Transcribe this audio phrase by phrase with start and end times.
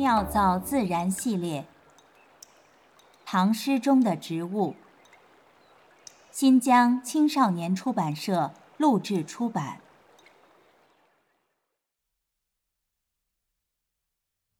[0.00, 1.68] 妙造自然系列，
[3.26, 4.74] 唐诗中的植物。
[6.30, 9.82] 新疆青少年出版社录制出版。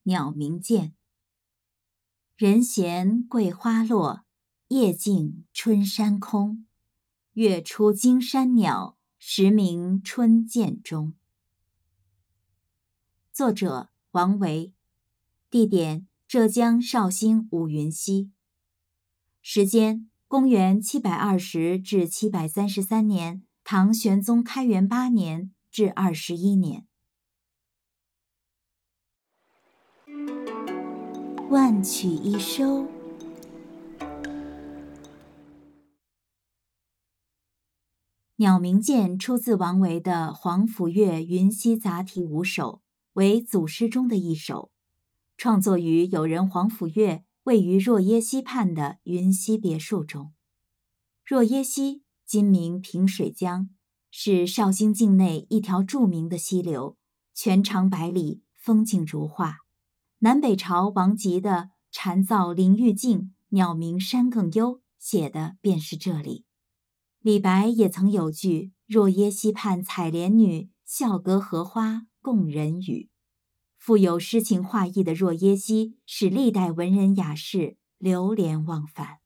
[0.03, 0.93] 鸟鸣涧。
[2.37, 4.27] 人闲桂花落，
[4.69, 6.67] 夜静春山空。
[7.33, 11.15] 月出惊山鸟，时鸣春涧中。
[13.33, 13.89] 作者。
[14.13, 14.75] 王维，
[15.51, 18.31] 地点浙江绍兴五云溪。
[19.43, 26.87] 时间公元七百二十至七百三十三年，唐玄宗开元八年至二十一年。
[31.51, 32.87] 万曲一收。
[38.37, 42.83] 鸟鸣涧出自王维的《皇甫岳云溪杂题五首》。
[43.15, 44.71] 为祖诗中的一首，
[45.41, 50.35] 创作于友人皇甫岳位于若耶溪畔的云溪别墅中。
[51.25, 53.71] 若耶溪今名平水江，
[54.11, 56.99] 是绍兴境内一条著名的溪流，
[57.33, 59.61] 全长百里，风景如画。
[60.19, 66.45] 南北朝王吉的“蝉噪林愈静，鸟鸣山更幽”写的便是这里。
[67.21, 73.09] 李白也曾有句“若耶溪畔采莲女，笑隔荷花共人语”。
[73.81, 79.21] 富有诗情画意的若耶溪，使历代文人雅士流连忘返。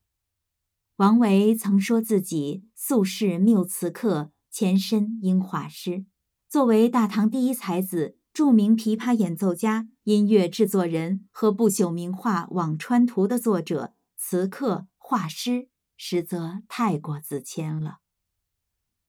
[0.96, 6.06] 王维曾说自己素是谬词客，前身应画师。
[6.48, 17.96] 作为大唐第一才子、著名琵琶演奏家、音乐制作人和不朽名画《辋川图》的作者，词客、画师，实则太过自谦了。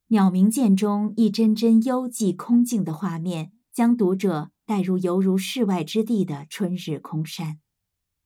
[0.07, 4.49] 鸟鸣涧中一帧帧幽寂空静的画面，将读者。
[4.65, 7.59] 带入犹如世外之地的春日空山，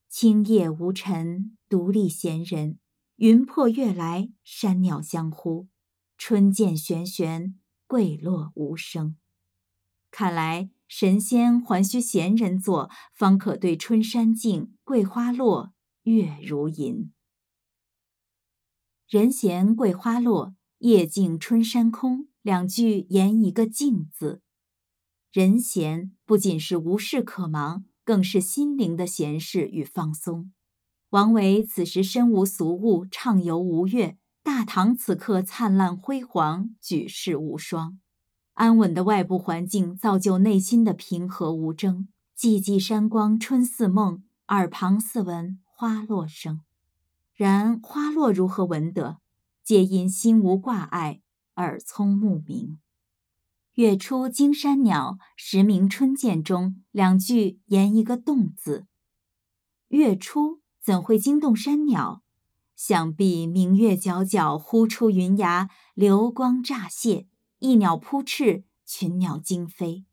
[0.08, 2.78] 清夜无尘，独立闲人。
[3.16, 5.68] 云破月来，山鸟相呼，
[6.16, 9.16] 春涧悬悬，桂落无声。
[10.10, 17.12] 看来神仙还需闲人坐，方可对春山静，桂花落，月如银。
[19.06, 22.28] 人闲桂花落，夜静春山空。
[22.40, 24.40] 两句言一个静字。
[25.32, 30.50] 人闲不仅是无事可忙，更是心灵的闲适与放松。
[31.10, 38.00] 王维此时身无俗物，畅游吴越；大唐此刻灿烂辉煌，举世无双。
[38.54, 42.08] 安稳的外部环境造就内心的平和无争。
[42.36, 46.62] 寂寂山光春似梦，耳旁似闻花落声。
[47.34, 49.18] 然花落如何闻得？
[49.62, 51.20] 皆因心无挂碍，
[51.54, 52.80] 耳聪目明。
[53.80, 56.82] 月出惊山鸟，时鸣春涧中。
[56.90, 58.84] 两句言一个动字。
[59.88, 62.22] 月出怎会惊动山鸟？
[62.76, 67.26] 想必明月皎皎，忽出云崖，流光乍泄，
[67.60, 70.04] 一鸟扑翅，群鸟惊飞。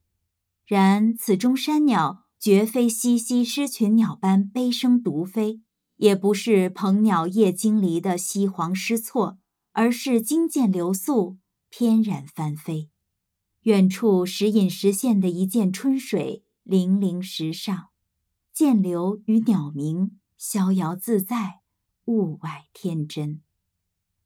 [0.66, 5.60] 然此中山鸟绝非淅淅失群鸟般悲声独飞，
[5.98, 9.38] 也不是鹏鸟夜惊离的西黄失措，
[9.74, 11.38] 而是惊见流速，
[11.70, 12.90] 翩然翻飞。
[13.68, 17.90] 远处时隐时现的一涧春水，粼粼石上，
[18.54, 21.60] 涧流与鸟鸣，逍遥自在，
[22.06, 23.42] 物外天真。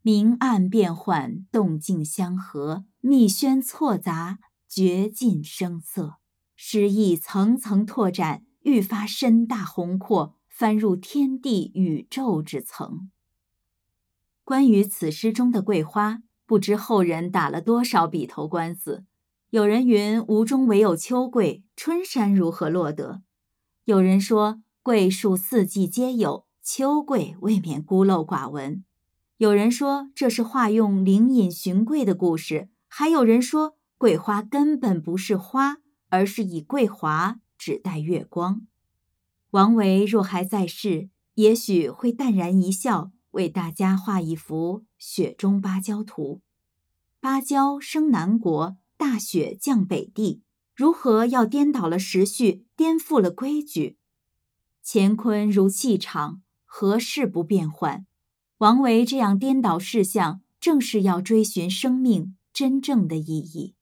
[0.04, 4.38] 明暗变幻，动静相合，密喧错杂，
[4.70, 6.18] 绝尽声色。
[6.56, 13.10] 诗意层层拓展，愈发深大宏阔，翻入天地宇宙之层。
[14.44, 19.06] 关于此诗中的桂花，不知后人打了多少笔头官司。
[19.52, 23.22] 有人云：“吴中唯有秋桂，春山如何落得？”
[23.84, 28.86] 有人说：“桂树四季皆有，秋桂未免孤陋寡闻。”
[29.36, 38.62] 有人说这是化用灵隐寻桂的故事，还有人说桂花根本不是花，而是以桂华指代月光。
[39.50, 46.36] 王维若还在世，也许会淡然一笑，为大家画一幅《雪中芭蕉图》。
[47.20, 48.78] 芭蕉生南国。
[49.02, 50.44] 大雪降北地，
[50.76, 53.98] 如何要颠倒了时序，颠覆了规矩？
[54.86, 58.06] 乾坤如戏场，何事不变换？
[58.60, 63.74] 王维这样颠倒事项，正是要追寻生命真正的意义。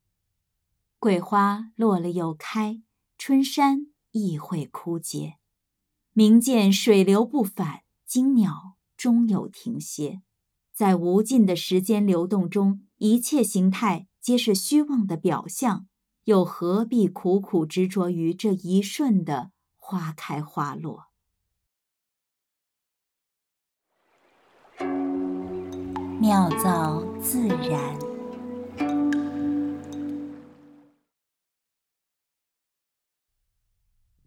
[0.99, 2.81] 桂花落了又开，
[3.17, 5.33] 春山亦会枯竭。
[6.13, 10.21] 明见水流不返，惊鸟终有停歇。
[10.73, 14.07] 在无尽的时间流动中，一切形态。
[14.21, 15.87] 皆是虚妄的表象，
[16.25, 21.05] 又何必苦苦执着于这一瞬的花开花落。
[26.19, 27.97] 妙造自然。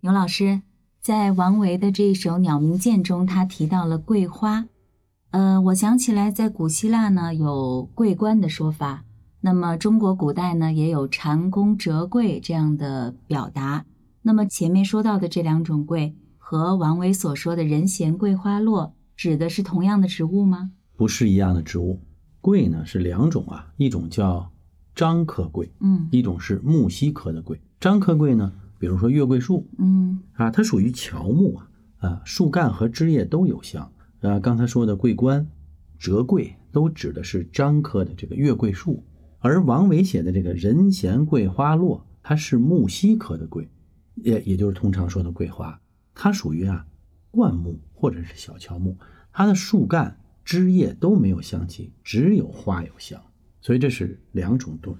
[0.00, 0.62] 牛老师
[1.00, 4.66] 在王维的这首《鸟鸣涧》中，他提到了桂花。
[5.30, 9.04] 呃，我想起来，在古希腊呢有桂冠的说法，
[9.44, 13.84] 那么中国古代呢也有蟾宫折桂这样的表达。
[14.22, 20.70] 那么前面说到的这两种桂，和王维所说的人闲桂花落，指的是同样的植物吗？
[20.96, 22.00] 不是一样的植物，
[22.40, 24.48] 桂呢是两种啊，一种叫
[24.94, 27.60] 樟科桂，嗯一种是木犀科的桂。
[27.80, 31.68] 樟科桂呢，比如说月桂树嗯啊，它属于乔木啊，
[31.98, 33.90] 啊，树干和枝叶都有香。
[34.20, 35.44] 啊，刚才说的桂冠、
[35.98, 39.02] 折桂都指的是樟科的这个月桂树，
[39.42, 43.68] 而王维写的这个“人闲桂花落”，它是木犀科的桂，
[44.14, 45.80] 也也就是通常说的桂花，
[46.14, 46.86] 它属于啊
[47.30, 48.96] 灌木或者是小乔木，
[49.32, 53.20] 它的树干、枝叶都没有香气，只有花有香，
[53.60, 54.96] 所以这是两种动物。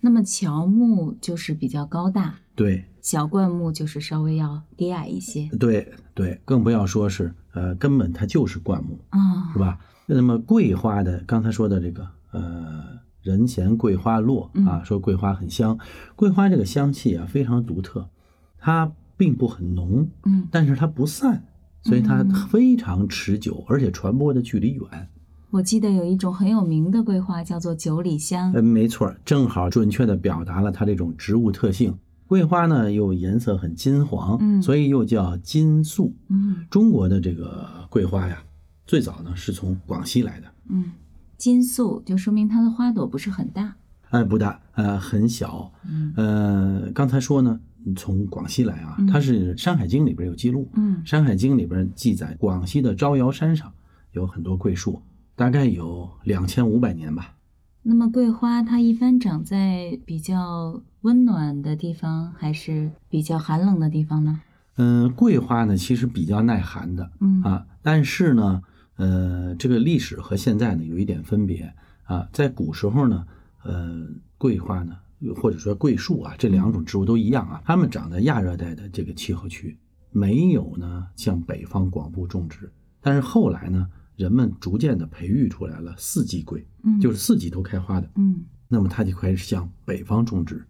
[0.00, 9.58] 那么乔木就是比较高大，对小灌木就是稍微要低矮一些对对，更不要说是呃，根本它就是灌木，啊，是？
[9.58, 9.78] 吧？
[10.06, 12.95] 那么桂花的，刚才说的这个呃，
[13.26, 15.76] 人闲桂花落啊，说桂花很香，
[16.14, 18.08] 桂花这个香气啊非常独特，
[18.56, 21.42] 它并不很浓，嗯，但是它不散，
[21.82, 22.30] 所以它嗯。
[22.48, 25.08] 非常持久，而且传播的距离远。
[25.50, 31.98] 我记得有一种很有名的桂花叫做九里香，嗯，没错，正好准确的表达了它这种植物特性。
[32.28, 34.62] 桂花呢又颜色很金黄，嗯。
[34.62, 36.14] 所以又叫金粟。
[36.28, 36.64] 嗯。
[36.70, 38.42] 中国的这个桂花呀，
[38.86, 40.92] 最早呢是从广西来的，嗯，
[41.36, 43.76] 金粟就说明它的花朵不是很大，
[44.10, 45.72] 哎，不大，呃，很小。
[45.88, 47.60] 嗯呃，刚才说呢，
[47.96, 53.72] 从广西来啊，它是《山海经》里边有记录，嗯山海经》里边记载，广西的招摇山上
[54.12, 55.02] 有很多桂树，
[55.34, 57.34] 大概有两千五百年吧。
[57.82, 64.40] 那么桂花它一般长在比较温暖的地方，还是比较寒冷的地方呢？
[64.78, 68.62] 嗯、桂花呢其实比较耐寒的嗯啊，但是呢，
[68.96, 71.72] 呃，这个历史和现在呢有一点分别
[72.04, 73.26] 啊，在古时候呢，
[73.62, 74.06] 呃，
[74.38, 74.96] 桂花呢
[75.36, 79.78] 或者说桂树啊这两种植物都一样啊，它们长在亚热带的这个气候区，
[80.10, 82.72] 没有呢向北方广布种植。
[83.00, 90.66] 但是后来呢，人们逐渐的培育出来了四季桂，嗯就是四季都开花的，嗯，那么它就开始向北方种植。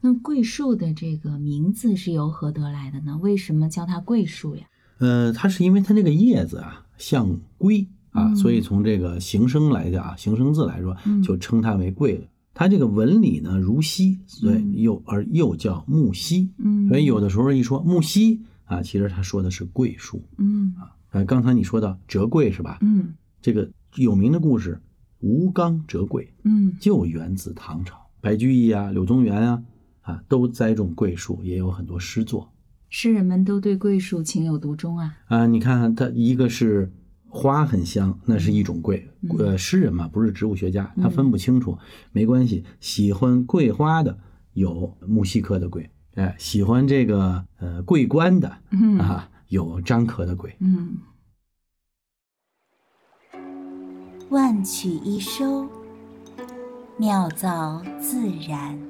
[0.00, 3.18] 那桂树的这个名字是由何得来的呢？
[3.18, 4.66] 为什么叫它桂树呀？
[4.98, 12.24] 呃，它是因为它这个叶子啊像龟啊，嗯所以从这个形声来讲啊，形声字来说嗯，就称它为桂了。
[12.52, 16.50] 它这个纹理呢如犀，所以嗯又而又叫木犀。
[16.58, 20.22] 嗯，所以有的时候一说木犀啊，其实他说的是桂树。
[20.36, 20.74] 嗯
[21.10, 22.78] 呃，刚才你说到折桂是吧？
[22.82, 24.80] 嗯这个有名的故事
[25.20, 29.62] 吴刚折桂嗯就源自唐朝，白居易啊、柳宗元啊
[30.02, 32.52] 啊都栽种桂树，也有很多诗作。
[32.90, 35.16] 诗人们都对桂树情有独钟啊。
[35.28, 36.92] 啊，你看它一个是
[37.28, 39.08] 花很香，那是一种桂。
[39.22, 41.78] 嗯呃，诗人嘛，不是植物学家，他分不清楚，
[42.10, 42.64] 没关系。
[42.80, 44.18] 喜欢桂花的
[44.54, 50.56] 有木犀科的桂，哎，喜欢这个呃桂冠的嗯啊，有樟科的桂。
[50.58, 50.96] 嗯，
[54.30, 55.68] 万曲一收，
[56.98, 58.89] 妙造自然。